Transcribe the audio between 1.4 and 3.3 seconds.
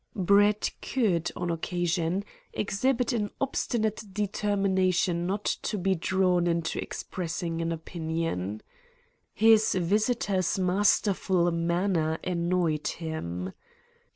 occasion, exhibit an